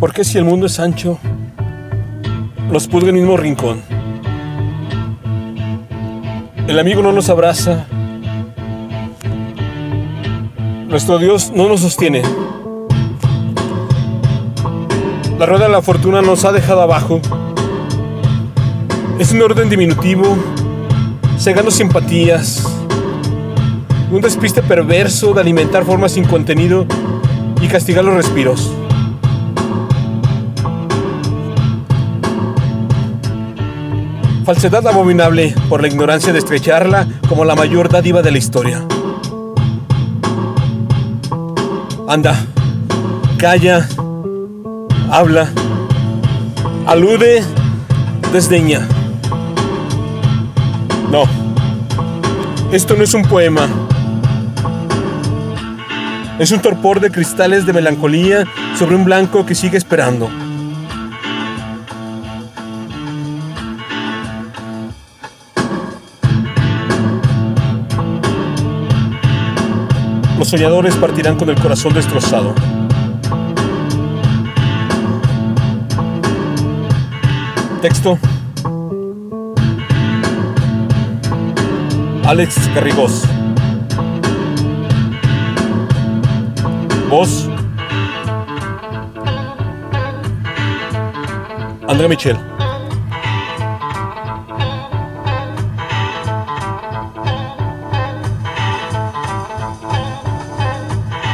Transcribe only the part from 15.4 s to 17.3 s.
rueda de la fortuna nos ha dejado abajo.